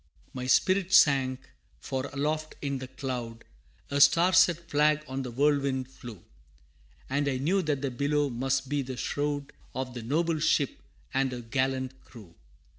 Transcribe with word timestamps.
My 0.33 0.47
spirit 0.47 0.91
sank, 0.93 1.41
for 1.79 2.07
aloft 2.11 2.55
in 2.59 2.79
the 2.79 2.87
cloud, 2.87 3.43
A 3.91 4.01
Star 4.01 4.33
set 4.33 4.67
Flag 4.67 5.03
on 5.07 5.21
the 5.21 5.29
whirlwind 5.29 5.91
flew, 5.91 6.23
And 7.07 7.27
I 7.27 7.37
knew 7.37 7.61
that 7.61 7.83
the 7.83 7.91
billow 7.91 8.31
must 8.31 8.67
be 8.67 8.81
the 8.81 8.97
shroud 8.97 9.53
Of 9.75 9.93
the 9.93 10.01
noble 10.01 10.39
ship 10.39 10.81
and 11.13 11.31
her 11.31 11.41
gallant 11.41 12.03
crew. 12.03 12.33